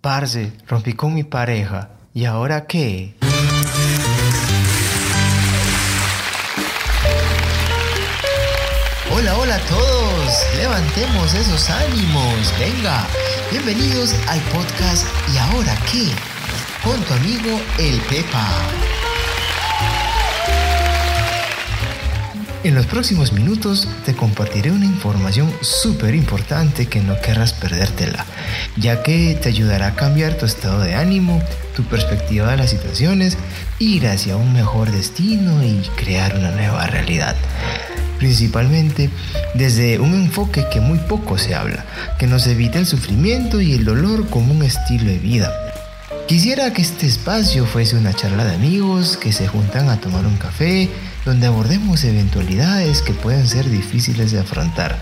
[0.00, 1.90] Parce, rompí con mi pareja.
[2.14, 3.16] ¿Y ahora qué?
[9.12, 10.46] Hola, hola a todos.
[10.56, 12.54] Levantemos esos ánimos.
[12.58, 13.06] Venga,
[13.50, 16.08] bienvenidos al podcast ¿Y ahora qué?
[16.82, 18.46] Con tu amigo El Pepa.
[22.62, 28.26] En los próximos minutos te compartiré una información súper importante que no querrás perdértela,
[28.76, 31.42] ya que te ayudará a cambiar tu estado de ánimo,
[31.74, 33.38] tu perspectiva de las situaciones,
[33.78, 37.34] ir hacia un mejor destino y crear una nueva realidad.
[38.18, 39.08] Principalmente
[39.54, 41.86] desde un enfoque que muy poco se habla,
[42.18, 45.69] que nos evita el sufrimiento y el dolor como un estilo de vida.
[46.30, 50.36] Quisiera que este espacio fuese una charla de amigos que se juntan a tomar un
[50.36, 50.88] café,
[51.24, 54.96] donde abordemos eventualidades que pueden ser difíciles de afrontar,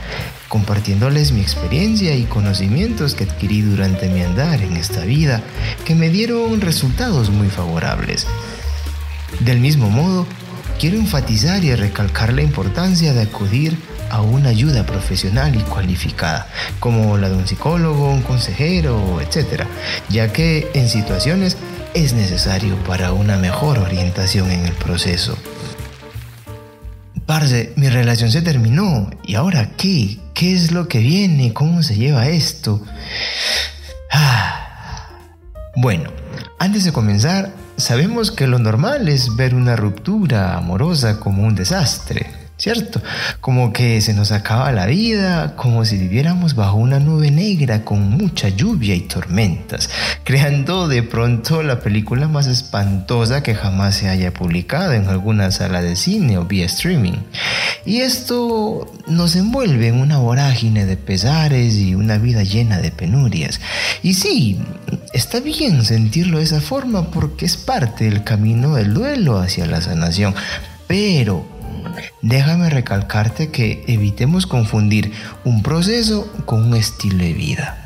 [0.49, 5.43] compartiéndoles mi experiencia y conocimientos que adquirí durante mi andar en esta vida,
[5.85, 8.27] que me dieron resultados muy favorables.
[9.41, 10.27] Del mismo modo,
[10.81, 13.77] quiero enfatizar y recalcar la importancia de acudir
[14.11, 16.47] a una ayuda profesional y cualificada,
[16.81, 19.65] como la de un psicólogo, un consejero, etc.,
[20.09, 21.57] ya que en situaciones
[21.95, 25.37] es necesario para una mejor orientación en el proceso.
[27.27, 29.11] Parce, mi relación se terminó.
[29.23, 30.19] ¿Y ahora qué?
[30.33, 31.53] ¿Qué es lo que viene?
[31.53, 32.83] ¿Cómo se lleva esto?
[34.11, 35.09] Ah.
[35.77, 36.11] Bueno,
[36.59, 42.48] antes de comenzar, sabemos que lo normal es ver una ruptura amorosa como un desastre.
[42.59, 43.01] ¿Cierto?
[43.41, 48.11] Como que se nos acaba la vida, como si viviéramos bajo una nube negra con
[48.11, 49.89] mucha lluvia y tormentas,
[50.25, 55.83] creando de pronto la película más espantosa que jamás se haya publicado en alguna sala
[55.83, 57.19] de cine o vía streaming.
[57.87, 63.61] Y esto nos envuelve en una vorágine de pesares y una vida llena de penurias.
[64.03, 64.59] Y sí,
[65.13, 69.81] está bien sentirlo de esa forma porque es parte del camino del duelo hacia la
[69.81, 70.35] sanación,
[70.89, 71.58] pero
[72.23, 75.13] déjame recalcarte que evitemos confundir
[75.45, 77.85] un proceso con un estilo de vida.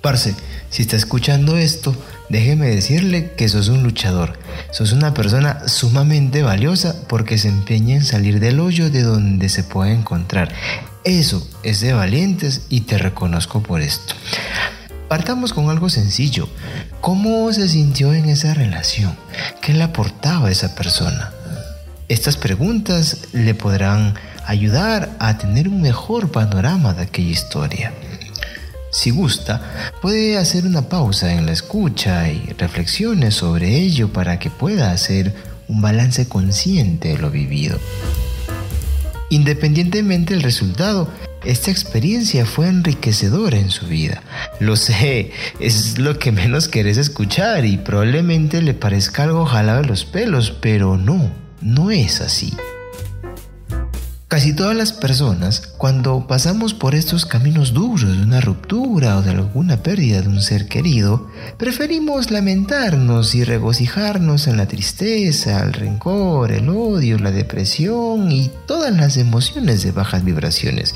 [0.00, 0.34] Parce,
[0.70, 1.94] si está escuchando esto,
[2.28, 4.38] déjeme decirle que sos un luchador.
[4.70, 9.64] Sos una persona sumamente valiosa porque se empeña en salir del hoyo de donde se
[9.64, 10.52] puede encontrar.
[11.04, 14.14] Eso es de valientes y te reconozco por esto.
[15.08, 16.48] Partamos con algo sencillo.
[17.00, 19.16] ¿Cómo se sintió en esa relación?
[19.60, 21.32] ¿Qué le aportaba a esa persona?
[22.10, 27.92] Estas preguntas le podrán ayudar a tener un mejor panorama de aquella historia.
[28.90, 34.50] Si gusta, puede hacer una pausa en la escucha y reflexiones sobre ello para que
[34.50, 35.32] pueda hacer
[35.68, 37.78] un balance consciente de lo vivido.
[39.28, 41.08] Independientemente del resultado,
[41.44, 44.20] esta experiencia fue enriquecedora en su vida.
[44.58, 49.86] Lo sé, es lo que menos querés escuchar y probablemente le parezca algo jalado de
[49.86, 52.52] los pelos, pero no no es así.
[54.28, 59.30] Casi todas las personas, cuando pasamos por estos caminos duros de una ruptura o de
[59.30, 66.52] alguna pérdida de un ser querido, preferimos lamentarnos y regocijarnos en la tristeza, el rencor,
[66.52, 70.94] el odio, la depresión y todas las emociones de bajas vibraciones.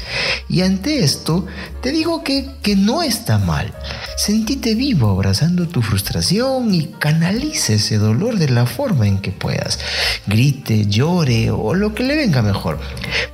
[0.49, 1.47] Y ante esto,
[1.83, 3.73] te digo que, que no está mal.
[4.17, 9.81] Sentite vivo abrazando tu frustración y canalice ese dolor de la forma en que puedas.
[10.27, 12.79] Grite, llore o lo que le venga mejor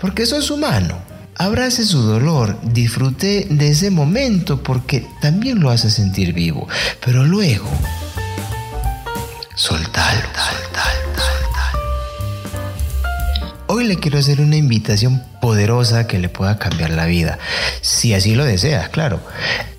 [0.01, 0.99] porque sos humano.
[1.39, 6.69] Abrace su dolor, disfrute de ese momento porque también lo hace sentir vivo.
[7.03, 7.71] Pero luego,
[9.55, 10.21] soltalo.
[13.69, 17.39] Hoy le quiero hacer una invitación poderosa que le pueda cambiar la vida,
[17.81, 19.21] si así lo deseas, claro.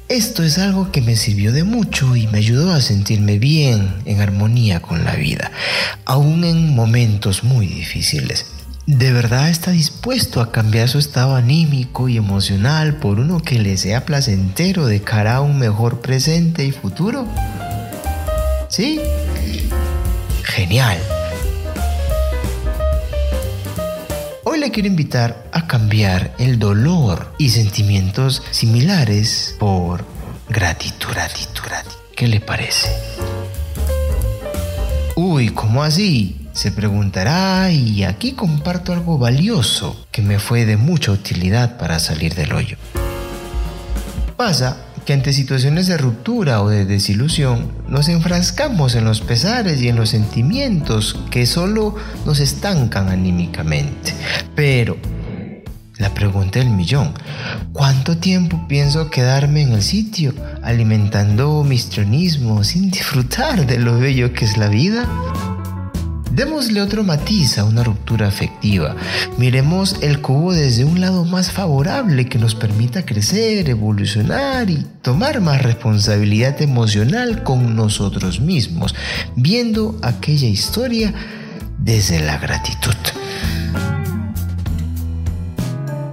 [0.08, 4.22] Esto es algo que me sirvió de mucho y me ayudó a sentirme bien, en
[4.22, 5.52] armonía con la vida,
[6.06, 8.46] aún en momentos muy difíciles
[8.98, 13.78] de verdad está dispuesto a cambiar su estado anímico y emocional por uno que le
[13.78, 17.26] sea placentero de cara a un mejor presente y futuro?
[18.68, 19.00] ¿Sí?
[20.44, 20.98] Genial.
[24.44, 30.04] Hoy le quiero invitar a cambiar el dolor y sentimientos similares por
[30.50, 31.62] gratitud, gratitud.
[32.14, 32.90] ¿Qué le parece?
[35.16, 36.41] Uy, ¿cómo así?
[36.54, 42.36] Se preguntará y aquí comparto algo valioso que me fue de mucha utilidad para salir
[42.36, 42.78] del hoyo.
[44.36, 49.88] Pasa que ante situaciones de ruptura o de desilusión nos enfrascamos en los pesares y
[49.88, 51.96] en los sentimientos que solo
[52.26, 54.14] nos estancan anímicamente.
[54.56, 54.98] Pero
[55.98, 57.14] La pregunta del millón.
[57.74, 60.34] ¿Cuánto tiempo pienso quedarme en el sitio
[60.64, 65.08] alimentando mi histrionismo sin disfrutar de lo bello que es la vida?
[66.32, 68.96] Démosle otro matiz a una ruptura afectiva.
[69.38, 75.42] Miremos el cubo desde un lado más favorable que nos permita crecer, evolucionar y tomar
[75.42, 78.96] más responsabilidad emocional con nosotros mismos,
[79.36, 81.14] viendo aquella historia
[81.78, 82.96] desde la gratitud.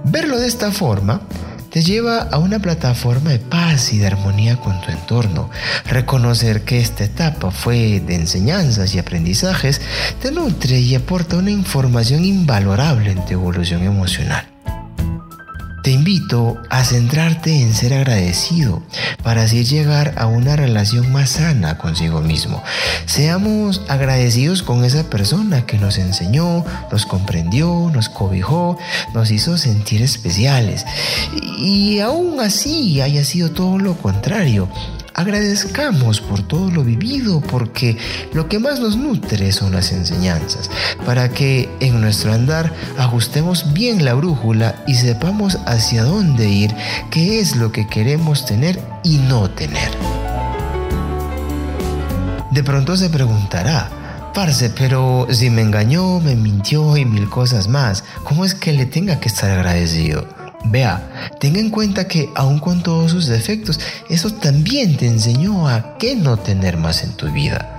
[0.03, 1.21] Verlo de esta forma
[1.69, 5.49] te lleva a una plataforma de paz y de armonía con tu entorno.
[5.85, 9.81] Reconocer que esta etapa fue de enseñanzas y aprendizajes
[10.21, 14.45] te nutre y aporta una información invalorable en tu evolución emocional.
[15.83, 18.83] Te invito a centrarte en ser agradecido
[19.23, 22.61] para así llegar a una relación más sana consigo mismo.
[23.05, 28.77] Seamos agradecidos con esa persona que nos enseñó, nos comprendió, nos cobijó,
[29.13, 30.85] nos hizo sentir especiales.
[31.57, 34.69] Y aún así haya sido todo lo contrario
[35.13, 37.97] Agradezcamos por todo lo vivido porque
[38.33, 40.69] lo que más nos nutre son las enseñanzas,
[41.05, 46.75] para que en nuestro andar ajustemos bien la brújula y sepamos hacia dónde ir,
[47.11, 49.91] qué es lo que queremos tener y no tener.
[52.51, 53.89] De pronto se preguntará,
[54.33, 58.85] Parce, pero si me engañó, me mintió y mil cosas más, ¿cómo es que le
[58.85, 60.38] tenga que estar agradecido?
[60.65, 63.79] Vea, tenga en cuenta que aun con todos sus defectos,
[64.09, 67.75] eso también te enseñó a qué no tener más en tu vida.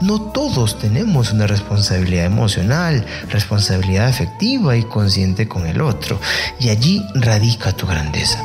[0.00, 6.20] No todos tenemos una responsabilidad emocional, responsabilidad afectiva y consciente con el otro,
[6.58, 8.42] y allí radica tu grandeza.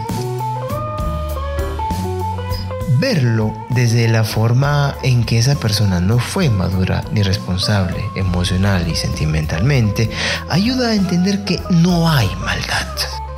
[2.99, 8.95] Verlo desde la forma en que esa persona no fue madura ni responsable emocional y
[8.95, 10.11] sentimentalmente
[10.49, 12.87] ayuda a entender que no hay maldad.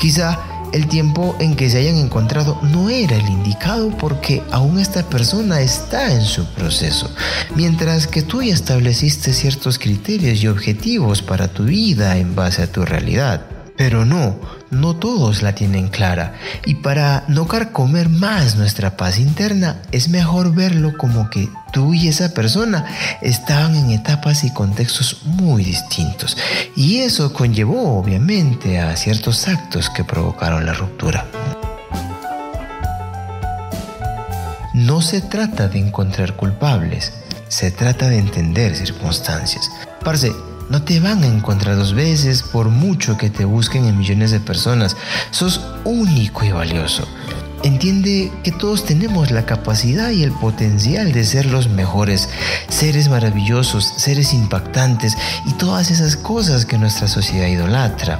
[0.03, 0.37] Quizá
[0.73, 5.61] el tiempo en que se hayan encontrado no era el indicado porque aún esta persona
[5.61, 7.09] está en su proceso,
[7.55, 12.69] mientras que tú ya estableciste ciertos criterios y objetivos para tu vida en base a
[12.69, 13.45] tu realidad.
[13.77, 14.35] Pero no,
[14.73, 16.33] no todos la tienen clara.
[16.65, 22.07] Y para no carcomer más nuestra paz interna, es mejor verlo como que tú y
[22.07, 22.85] esa persona
[23.21, 26.37] estaban en etapas y contextos muy distintos.
[26.75, 31.25] Y eso conllevó obviamente a ciertos actos que provocaron la ruptura.
[34.73, 37.13] No se trata de encontrar culpables,
[37.47, 39.69] se trata de entender circunstancias.
[40.03, 40.31] Parce,
[40.69, 44.39] no te van a encontrar dos veces por mucho que te busquen en millones de
[44.39, 44.95] personas.
[45.31, 47.07] Sos único y valioso.
[47.63, 52.27] Entiende que todos tenemos la capacidad y el potencial de ser los mejores,
[52.67, 58.19] seres maravillosos, seres impactantes y todas esas cosas que nuestra sociedad idolatra.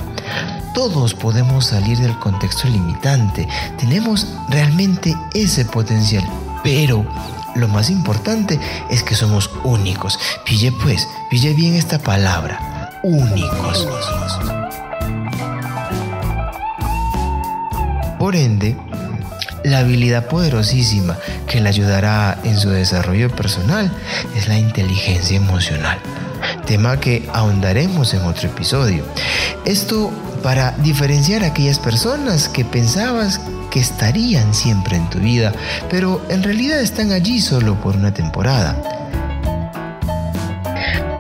[0.73, 3.47] Todos podemos salir del contexto limitante,
[3.77, 6.23] tenemos realmente ese potencial,
[6.63, 7.05] pero
[7.55, 8.59] lo más importante
[8.89, 10.19] es que somos únicos.
[10.45, 13.87] Pille pues, pille bien esta palabra, únicos.
[18.17, 18.77] Por ende,
[19.63, 21.17] la habilidad poderosísima
[21.47, 23.91] que le ayudará en su desarrollo personal
[24.35, 25.99] es la inteligencia emocional,
[26.65, 29.03] tema que ahondaremos en otro episodio.
[29.65, 30.11] Esto
[30.41, 33.39] para diferenciar a aquellas personas que pensabas
[33.73, 35.51] que estarían siempre en tu vida,
[35.89, 38.77] pero en realidad están allí solo por una temporada.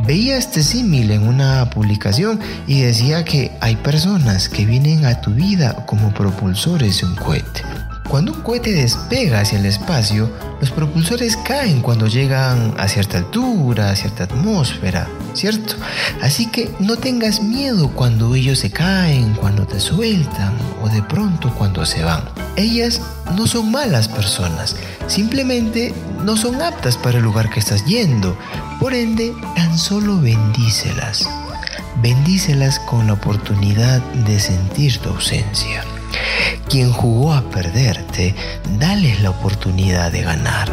[0.05, 5.31] Veía este símil en una publicación y decía que hay personas que vienen a tu
[5.31, 7.63] vida como propulsores de un cohete.
[8.13, 10.29] Cuando un cohete despega hacia el espacio,
[10.61, 15.73] los propulsores caen cuando llegan a cierta altura, a cierta atmósfera, ¿cierto?
[16.21, 20.53] Así que no tengas miedo cuando ellos se caen, cuando te sueltan
[20.83, 22.29] o de pronto cuando se van.
[22.55, 23.01] Ellas
[23.35, 24.75] no son malas personas,
[25.07, 25.91] simplemente
[26.23, 28.37] no son aptas para el lugar que estás yendo.
[28.79, 31.27] Por ende, tan solo bendícelas.
[32.03, 35.83] Bendícelas con la oportunidad de sentir tu ausencia.
[36.69, 38.35] Quien jugó a perderte,
[38.79, 40.71] dale la oportunidad de ganar.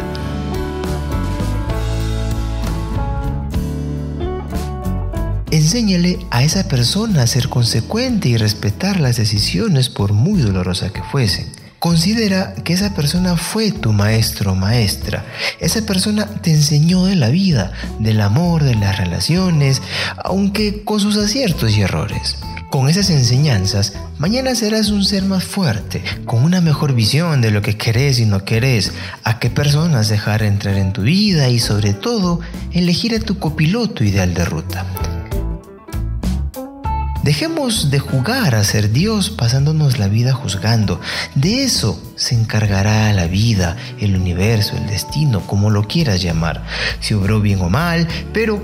[5.51, 11.03] Enséñale a esa persona a ser consecuente y respetar las decisiones por muy dolorosas que
[11.03, 11.60] fuesen.
[11.81, 15.25] Considera que esa persona fue tu maestro o maestra.
[15.59, 19.81] Esa persona te enseñó de la vida, del amor, de las relaciones,
[20.23, 22.37] aunque con sus aciertos y errores.
[22.69, 27.63] Con esas enseñanzas, mañana serás un ser más fuerte, con una mejor visión de lo
[27.63, 31.95] que querés y no querés, a qué personas dejar entrar en tu vida y sobre
[31.95, 32.41] todo,
[32.73, 34.85] elegir a tu copiloto ideal de ruta.
[37.23, 40.99] Dejemos de jugar a ser Dios pasándonos la vida juzgando.
[41.35, 46.65] De eso se encargará la vida, el universo, el destino, como lo quieras llamar.
[46.99, 48.59] Si obró bien o mal, pero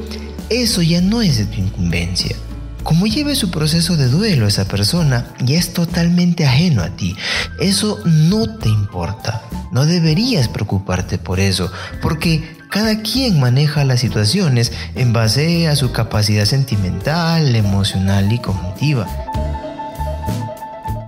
[0.50, 2.36] eso ya no es de tu incumbencia.
[2.82, 7.16] Como lleve su proceso de duelo esa persona, ya es totalmente ajeno a ti.
[7.60, 9.44] Eso no te importa.
[9.72, 11.72] No deberías preocuparte por eso,
[12.02, 19.08] porque cada quien maneja las situaciones en base a su capacidad sentimental, emocional y cognitiva.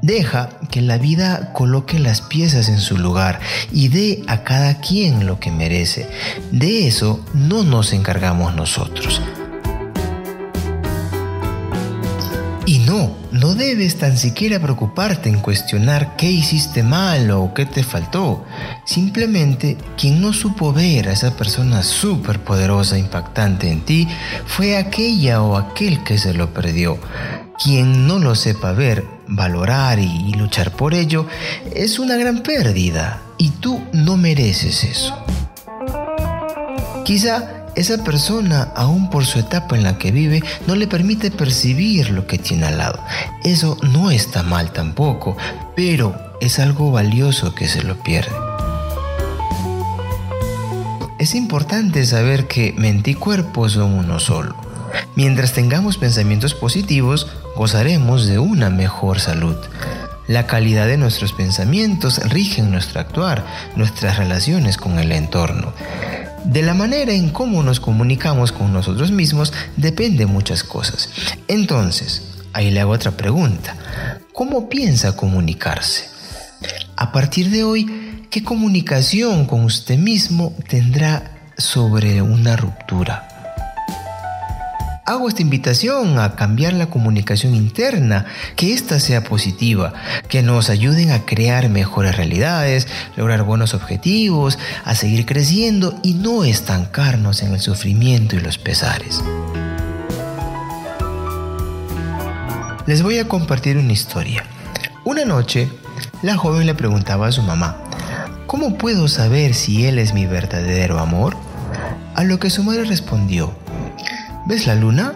[0.01, 3.39] Deja que la vida coloque las piezas en su lugar
[3.71, 6.09] y dé a cada quien lo que merece.
[6.51, 9.21] De eso no nos encargamos nosotros.
[12.69, 17.81] Y no, no debes tan siquiera preocuparte en cuestionar qué hiciste mal o qué te
[17.81, 18.45] faltó.
[18.85, 24.07] Simplemente quien no supo ver a esa persona súper poderosa, impactante en ti,
[24.45, 26.99] fue aquella o aquel que se lo perdió.
[27.57, 31.25] Quien no lo sepa ver, valorar y luchar por ello,
[31.73, 33.23] es una gran pérdida.
[33.39, 35.17] Y tú no mereces eso.
[37.03, 42.09] Quizá esa persona, aún por su etapa en la que vive, no le permite percibir
[42.09, 43.01] lo que tiene al lado.
[43.43, 45.37] Eso no está mal tampoco,
[45.77, 48.35] pero es algo valioso que se lo pierde.
[51.19, 54.55] Es importante saber que mente y cuerpo son uno solo.
[55.15, 59.55] Mientras tengamos pensamientos positivos, gozaremos de una mejor salud.
[60.27, 63.45] La calidad de nuestros pensamientos rige nuestro actuar,
[63.75, 65.73] nuestras relaciones con el entorno.
[66.45, 71.09] De la manera en cómo nos comunicamos con nosotros mismos depende muchas cosas.
[71.47, 73.77] Entonces, ahí le hago otra pregunta.
[74.33, 76.05] ¿Cómo piensa comunicarse?
[76.95, 83.28] A partir de hoy, ¿qué comunicación con usted mismo tendrá sobre una ruptura?
[85.09, 88.25] Hago esta invitación a cambiar la comunicación interna,
[88.55, 89.91] que ésta sea positiva,
[90.27, 92.87] que nos ayuden a crear mejores realidades,
[93.17, 99.23] lograr buenos objetivos, a seguir creciendo y no estancarnos en el sufrimiento y los pesares.
[102.85, 104.43] Les voy a compartir una historia.
[105.05, 105.69] Una noche,
[106.21, 107.77] la joven le preguntaba a su mamá,
[108.45, 111.35] ¿cómo puedo saber si él es mi verdadero amor?
[112.13, 113.55] A lo que su madre respondió,
[114.49, 115.13] ¿Ves la luna?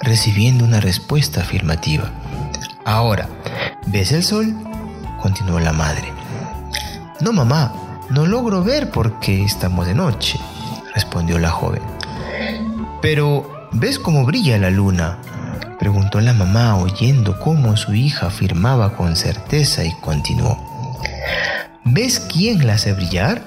[0.00, 2.12] Recibiendo una respuesta afirmativa.
[2.84, 3.28] Ahora,
[3.86, 4.54] ¿ves el sol?
[5.20, 6.12] Continuó la madre.
[7.20, 7.72] No, mamá,
[8.10, 10.38] no logro ver porque estamos de noche,
[10.94, 11.82] respondió la joven.
[13.02, 15.18] Pero, ¿ves cómo brilla la luna?
[15.80, 21.02] Preguntó la mamá oyendo cómo su hija afirmaba con certeza y continuó.
[21.82, 23.42] ¿Ves quién la hace brillar?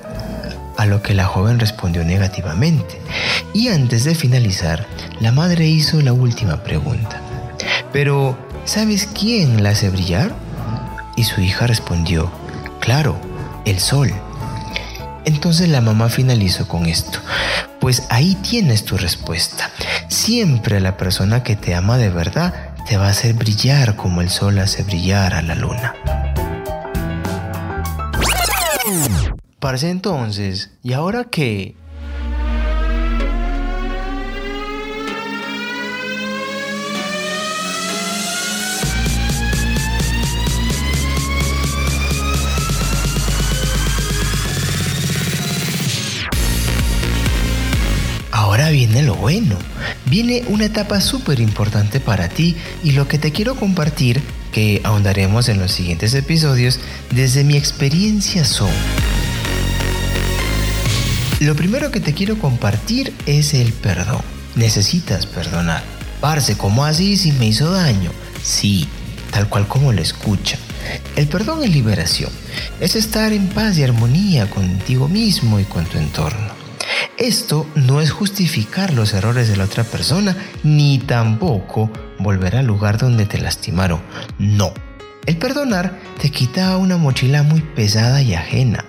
[0.75, 2.99] A lo que la joven respondió negativamente.
[3.53, 4.85] Y antes de finalizar,
[5.19, 7.21] la madre hizo la última pregunta.
[7.91, 10.35] Pero, ¿sabes quién la hace brillar?
[11.15, 12.31] Y su hija respondió,
[12.79, 13.19] claro,
[13.65, 14.13] el sol.
[15.25, 17.19] Entonces la mamá finalizó con esto.
[17.79, 19.71] Pues ahí tienes tu respuesta.
[20.07, 24.29] Siempre la persona que te ama de verdad te va a hacer brillar como el
[24.29, 25.93] sol hace brillar a la luna.
[29.59, 31.75] Parece entonces, ¿y ahora qué?
[49.19, 49.57] Bueno.
[50.05, 54.21] Viene una etapa súper importante para ti y lo que te quiero compartir,
[54.51, 56.79] que ahondaremos en los siguientes episodios,
[57.11, 58.69] desde mi experiencia son...
[61.39, 64.21] Lo primero que te quiero compartir es el perdón.
[64.55, 65.83] Necesitas perdonar.
[66.19, 68.11] Parce, ¿cómo así si me hizo daño?
[68.41, 68.87] Sí,
[69.29, 70.57] tal cual como lo escucha.
[71.15, 72.31] El perdón es liberación.
[72.79, 76.56] Es estar en paz y armonía contigo mismo y con tu entorno.
[77.17, 82.97] Esto no es justificar los errores de la otra persona, ni tampoco volver al lugar
[82.97, 84.01] donde te lastimaron.
[84.39, 84.73] No.
[85.25, 88.85] El perdonar te quita una mochila muy pesada y ajena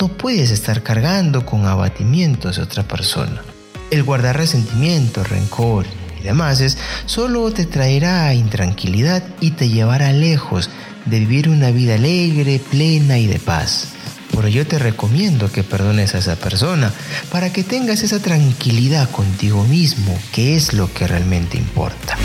[0.00, 3.42] no puedes estar cargando con abatimientos de otra persona.
[3.90, 5.86] El guardar resentimiento, rencor
[6.20, 10.70] y demás solo te traerá intranquilidad y te llevará lejos
[11.04, 13.91] de vivir una vida alegre, plena y de paz.
[14.32, 16.92] Por ello te recomiendo que perdones a esa persona
[17.30, 22.16] para que tengas esa tranquilidad contigo mismo, que es lo que realmente importa.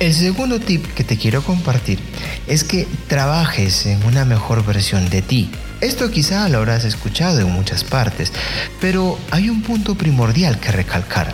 [0.00, 1.98] El segundo tip que te quiero compartir
[2.46, 5.50] es que trabajes en una mejor versión de ti.
[5.80, 8.32] Esto quizá lo habrás escuchado en muchas partes,
[8.80, 11.32] pero hay un punto primordial que recalcar.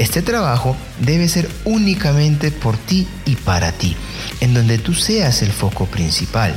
[0.00, 3.96] Este trabajo debe ser únicamente por ti y para ti,
[4.40, 6.56] en donde tú seas el foco principal.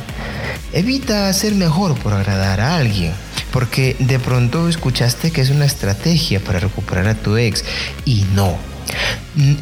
[0.74, 3.14] Evita ser mejor por agradar a alguien,
[3.52, 7.64] porque de pronto escuchaste que es una estrategia para recuperar a tu ex
[8.04, 8.58] y no.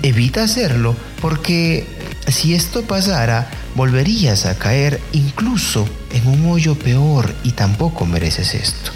[0.02, 1.86] Evita hacerlo porque
[2.32, 8.92] si esto pasara, volverías a caer incluso en un hoyo peor y tampoco mereces esto.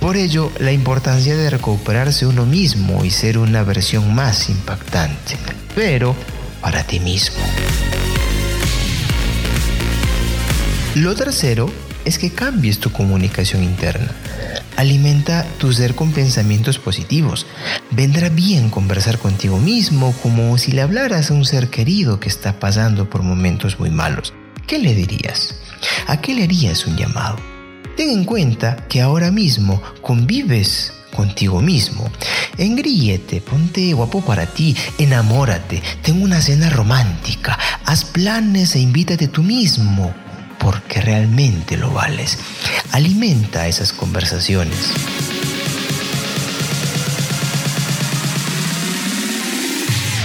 [0.00, 5.36] Por ello, la importancia de recuperarse uno mismo y ser una versión más impactante,
[5.74, 6.14] pero
[6.60, 7.42] para ti mismo.
[10.94, 11.70] Lo tercero
[12.04, 14.12] es que cambies tu comunicación interna.
[14.76, 17.46] Alimenta tu ser con pensamientos positivos.
[17.90, 22.60] Vendrá bien conversar contigo mismo como si le hablaras a un ser querido que está
[22.60, 24.34] pasando por momentos muy malos.
[24.66, 25.54] ¿Qué le dirías?
[26.06, 27.38] ¿A qué le harías un llamado?
[27.96, 32.10] Ten en cuenta que ahora mismo convives contigo mismo.
[32.58, 39.42] Engríete, ponte guapo para ti, enamórate, ten una cena romántica, haz planes e invítate tú
[39.42, 40.14] mismo
[40.66, 42.38] porque realmente lo vales.
[42.90, 44.76] Alimenta esas conversaciones.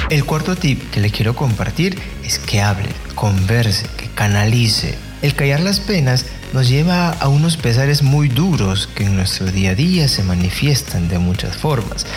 [0.10, 4.98] El cuarto tip que le quiero compartir es que hable, converse, que canalice.
[5.22, 9.70] El callar las penas nos lleva a unos pesares muy duros que en nuestro día
[9.70, 12.08] a día se manifiestan de muchas formas,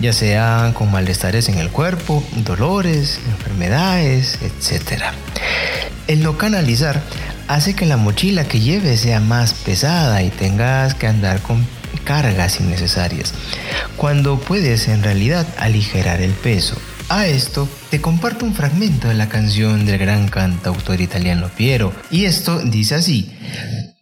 [0.00, 5.04] ya sean con malestares en el cuerpo, dolores, enfermedades, etc.
[6.08, 7.00] El no canalizar
[7.48, 11.66] hace que la mochila que lleves sea más pesada y tengas que andar con
[12.04, 13.34] cargas innecesarias,
[13.96, 16.76] cuando puedes en realidad aligerar el peso.
[17.10, 22.26] A esto te comparto un fragmento de la canción del gran cantautor italiano Piero, y
[22.26, 23.34] esto dice así.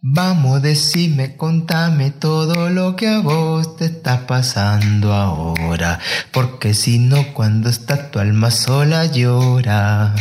[0.01, 5.99] Vamos, decime, contame todo lo que a vos te está pasando ahora,
[6.31, 10.13] porque si no, cuando está tu alma sola llora.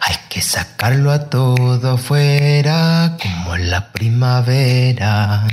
[0.00, 5.46] Hay que sacarlo a todo afuera como la primavera.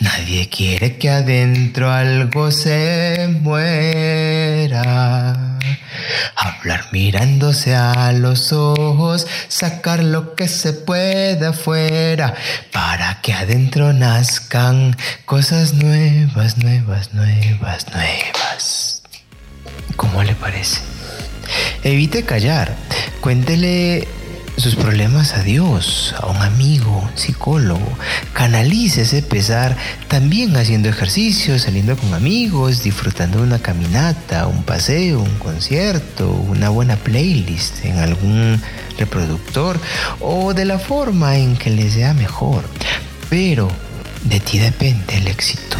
[0.00, 4.82] Nadie quiere que adentro algo se muera.
[6.34, 12.34] Hablar mirándose a los ojos, sacar lo que se pueda afuera,
[12.72, 19.02] para que adentro nazcan cosas nuevas, nuevas, nuevas, nuevas.
[19.96, 20.95] ¿Cómo le parece?
[21.82, 22.74] Evite callar.
[23.20, 24.06] Cuéntele
[24.56, 27.86] sus problemas a Dios, a un amigo, psicólogo.
[28.32, 29.76] Canalice ese pesar
[30.08, 36.70] también haciendo ejercicio, saliendo con amigos, disfrutando de una caminata, un paseo, un concierto, una
[36.70, 38.60] buena playlist en algún
[38.98, 39.78] reproductor
[40.20, 42.64] o de la forma en que le sea mejor.
[43.28, 43.68] Pero
[44.24, 45.76] de ti depende el éxito.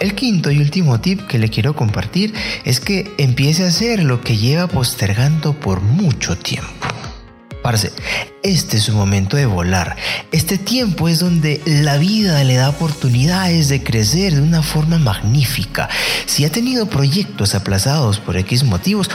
[0.00, 2.32] El quinto y último tip que le quiero compartir
[2.64, 6.88] es que empiece a hacer lo que lleva postergando por mucho tiempo.
[7.62, 7.92] Parce,
[8.42, 9.96] este es su momento de volar.
[10.32, 15.90] Este tiempo es donde la vida le da oportunidades de crecer de una forma magnífica.
[16.24, 19.10] Si ha tenido proyectos aplazados por X motivos,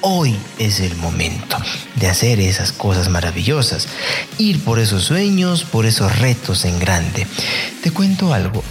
[0.00, 1.58] hoy es el momento
[1.96, 3.88] de hacer esas cosas maravillosas.
[4.38, 7.26] Ir por esos sueños, por esos retos en grande.
[7.82, 8.64] Te cuento algo.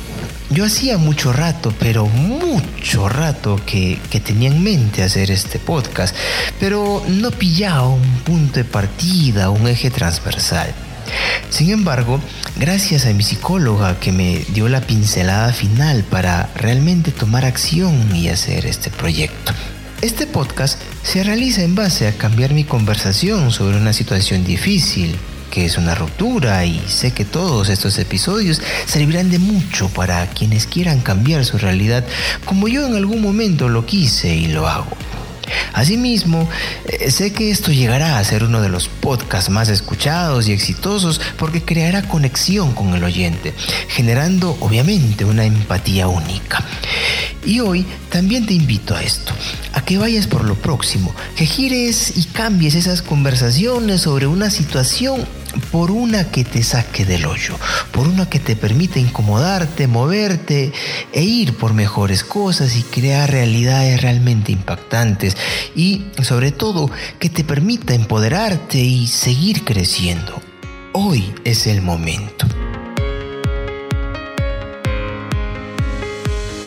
[0.51, 6.15] Yo hacía mucho rato, pero mucho rato que, tenía en mente hacer este podcast,
[6.59, 10.73] pero no pillaba un punto de partida, un eje transversal.
[11.51, 12.19] Sin embargo,
[12.57, 18.29] gracias a mi psicóloga que me dio la pincelada final para realmente tomar acción y
[18.29, 19.53] hacer este proyecto.
[20.01, 25.15] Este podcast se realiza en base a cambiar mi conversación sobre una situación difícil,
[25.49, 30.65] que es una ruptura y sé que todos estos episodios servirán de mucho para quienes
[30.65, 32.05] quieran cambiar su realidad
[32.45, 34.97] como yo en algún momento lo quise y lo hago.
[35.73, 36.47] Asimismo,
[36.85, 41.21] eh, sé que esto llegará a ser uno de los podcasts más escuchados y exitosos
[41.37, 43.53] porque creará conexión con el oyente,
[43.87, 46.63] generando obviamente una empatía única.
[47.45, 49.33] Y hoy también te invito a esto,
[49.73, 55.25] a que vayas por lo próximo, que gires y cambies esas conversaciones sobre una situación
[55.71, 57.55] por una que te saque del hoyo,
[57.91, 60.71] por una que te permita incomodarte, moverte
[61.11, 65.35] e ir por mejores cosas y crear realidades realmente impactantes
[65.75, 70.41] y sobre todo que te permita empoderarte y seguir creciendo.
[70.93, 72.47] Hoy es el momento.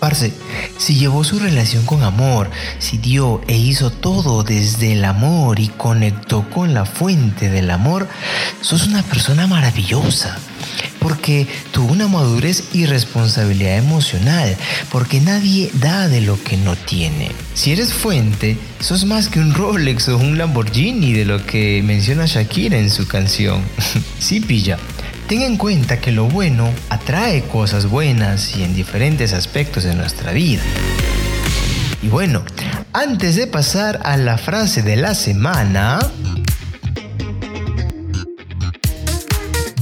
[0.02, 0.32] Parce,
[0.78, 5.68] si llevó su relación con amor, si dio e hizo todo desde el amor y
[5.68, 8.08] conectó con la fuente del amor,
[8.62, 10.40] sos una persona maravillosa
[10.98, 14.56] porque tuvo una madurez y responsabilidad emocional,
[14.90, 17.30] porque nadie da de lo que no tiene.
[17.54, 22.26] Si eres fuente, sos más que un Rolex o un Lamborghini de lo que menciona
[22.26, 23.62] Shakira en su canción.
[24.18, 24.78] sí, pilla.
[25.32, 30.30] Ten en cuenta que lo bueno atrae cosas buenas y en diferentes aspectos de nuestra
[30.32, 30.60] vida.
[32.02, 32.44] Y bueno,
[32.92, 36.00] antes de pasar a la frase de la semana,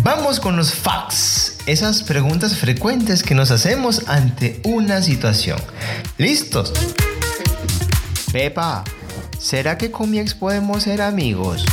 [0.05, 5.59] Vamos con los facts, esas preguntas frecuentes que nos hacemos ante una situación.
[6.17, 6.73] ¿Listos?
[8.31, 8.85] Pepa,
[9.41, 11.65] ¿será que con mi ex podemos ser amigos?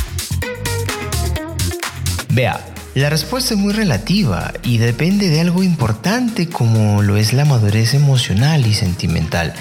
[2.30, 2.60] Vea,
[2.94, 7.94] la respuesta es muy relativa y depende de algo importante como lo es la madurez
[7.94, 9.54] emocional y sentimental.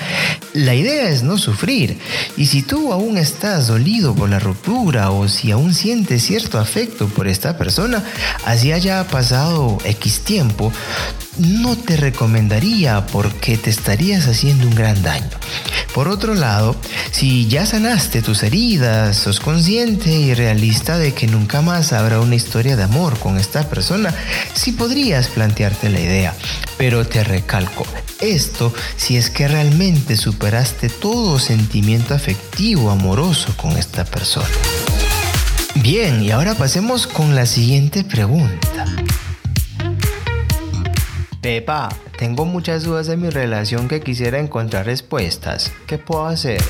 [0.54, 1.98] La idea es no sufrir
[2.36, 7.08] y si tú aún estás dolido por la ruptura o si aún sientes cierto afecto
[7.08, 8.04] por esta persona,
[8.46, 10.72] así haya pasado X tiempo,
[11.40, 15.30] no te recomendaría porque te estarías haciendo un gran daño.
[15.94, 16.76] Por otro lado,
[17.12, 22.36] si ya sanaste tus heridas, sos consciente y realista de que nunca más habrá una
[22.36, 24.14] historia de amor con esta persona,
[24.54, 26.36] sí podrías plantearte la idea.
[26.78, 27.86] Pero te recalco,
[28.22, 34.48] esto si es que realmente superaste todo sentimiento afectivo, amoroso con esta persona.
[35.76, 38.86] Bien, y ahora pasemos con la siguiente pregunta.
[41.42, 45.72] Pepa, tengo muchas dudas de mi relación que quisiera encontrar respuestas.
[45.86, 46.62] ¿Qué puedo hacer?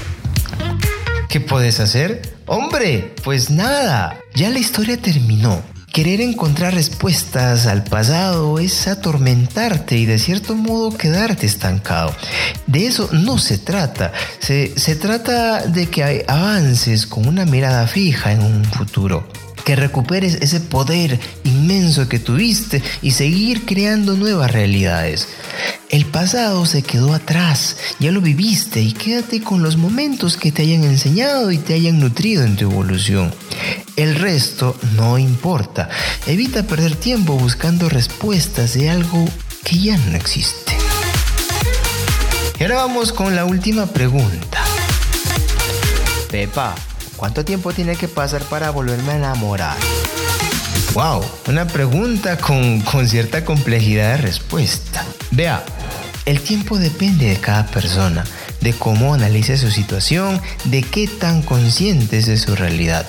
[1.29, 2.35] ¿Qué puedes hacer?
[2.45, 5.61] Hombre, pues nada, ya la historia terminó.
[5.93, 12.13] Querer encontrar respuestas al pasado es atormentarte y de cierto modo quedarte estancado.
[12.67, 14.11] De eso no se trata.
[14.39, 19.27] Se, se trata de que avances con una mirada fija en un futuro
[19.67, 25.27] que recuperes ese poder inmenso que tuviste y seguir creando nuevas realidades.
[25.89, 30.61] El pasado se quedó atrás, ya lo viviste y quédate con los momentos que te
[30.61, 33.35] hayan enseñado y te hayan nutrido en tu evolución.
[33.97, 35.89] El resto no importa.
[36.27, 39.27] Evita perder tiempo buscando respuestas de algo
[39.65, 40.77] que ya no existe.
[42.57, 44.63] Y ahora vamos con la última pregunta.
[46.31, 46.73] Pepa,
[47.17, 49.75] ¿Cuánto tiempo tiene que pasar para volverme a enamorar?
[50.93, 55.03] Wow, una pregunta con, con cierta complejidad de respuesta.
[55.31, 55.63] Vea,
[56.25, 58.23] el tiempo depende de cada persona,
[58.61, 63.05] de cómo analice su situación, de qué tan conscientes de su realidad.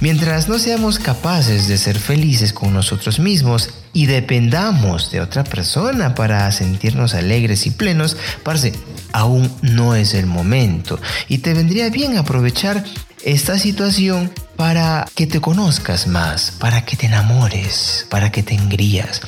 [0.00, 6.14] Mientras no seamos capaces de ser felices con nosotros mismos y dependamos de otra persona
[6.14, 8.72] para sentirnos alegres y plenos, parce,
[9.12, 12.84] aún no es el momento y te vendría bien aprovechar
[13.24, 19.20] esta situación para que te conozcas más, para que te enamores, para que te engrías,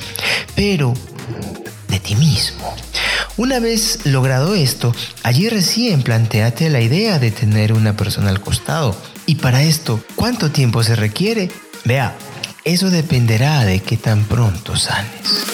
[0.55, 0.93] pero
[1.87, 2.75] de ti mismo.
[3.37, 8.95] Una vez logrado esto, allí recién planteate la idea de tener una persona al costado.
[9.25, 11.49] Y para esto, ¿cuánto tiempo se requiere?
[11.85, 12.15] Vea,
[12.65, 15.45] eso dependerá de qué tan pronto sanes.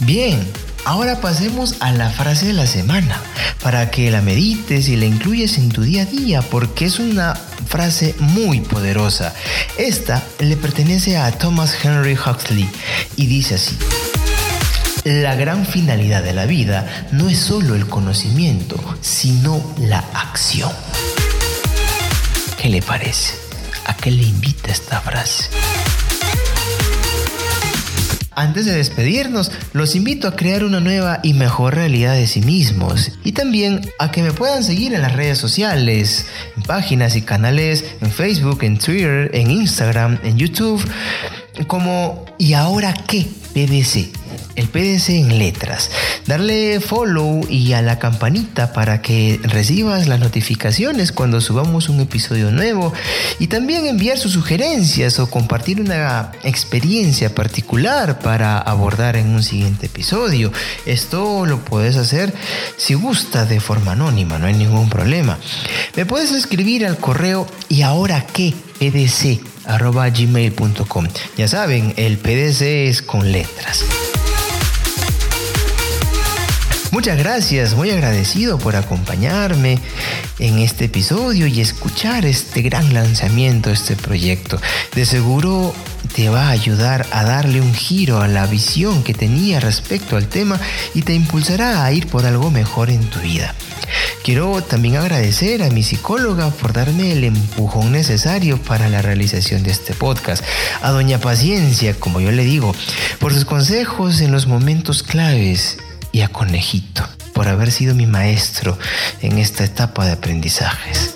[0.00, 0.46] Bien,
[0.86, 3.18] Ahora pasemos a la frase de la semana,
[3.64, 7.34] para que la medites y la incluyas en tu día a día, porque es una
[7.66, 9.34] frase muy poderosa.
[9.78, 12.68] Esta le pertenece a Thomas Henry Huxley
[13.16, 13.78] y dice así.
[15.04, 20.70] La gran finalidad de la vida no es solo el conocimiento, sino la acción.
[22.60, 23.32] ¿Qué le parece?
[23.86, 25.48] ¿A qué le invita esta frase?
[28.36, 33.12] Antes de despedirnos, los invito a crear una nueva y mejor realidad de sí mismos
[33.22, 37.84] y también a que me puedan seguir en las redes sociales, en páginas y canales
[38.00, 40.84] en Facebook, en Twitter, en Instagram, en YouTube,
[41.66, 43.26] como ¿y ahora qué?
[43.54, 44.24] PDC
[44.56, 45.90] el PDC en letras,
[46.26, 52.50] darle follow y a la campanita para que recibas las notificaciones cuando subamos un episodio
[52.50, 52.92] nuevo
[53.38, 59.86] y también enviar sus sugerencias o compartir una experiencia particular para abordar en un siguiente
[59.86, 60.52] episodio.
[60.86, 62.34] Esto lo puedes hacer
[62.76, 65.38] si gusta de forma anónima, no hay ningún problema.
[65.96, 69.40] Me puedes escribir al correo y ahora qué pdc.
[71.36, 73.84] Ya saben, el PDC es con letras.
[76.94, 79.80] Muchas gracias, muy agradecido por acompañarme
[80.38, 84.60] en este episodio y escuchar este gran lanzamiento, este proyecto.
[84.94, 85.74] De seguro
[86.14, 90.28] te va a ayudar a darle un giro a la visión que tenía respecto al
[90.28, 90.60] tema
[90.94, 93.56] y te impulsará a ir por algo mejor en tu vida.
[94.22, 99.72] Quiero también agradecer a mi psicóloga por darme el empujón necesario para la realización de
[99.72, 100.44] este podcast,
[100.80, 102.72] a Doña Paciencia, como yo le digo,
[103.18, 105.78] por sus consejos en los momentos claves
[106.14, 108.78] y a Conejito por haber sido mi maestro
[109.20, 111.12] en esta etapa de aprendizajes.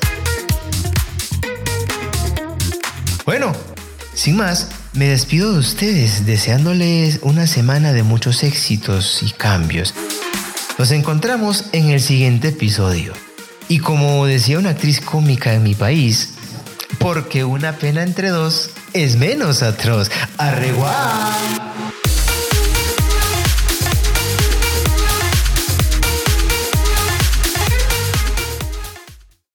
[3.24, 3.52] Bueno,
[4.12, 9.94] sin más, me despido de ustedes deseándoles una semana de muchos éxitos y cambios.
[10.78, 13.12] Nos encontramos en el siguiente episodio.
[13.68, 16.30] Y como decía una actriz cómica en mi país,
[16.98, 20.10] porque una pena entre dos es menos atroz.
[20.38, 21.87] ¡Arreguá!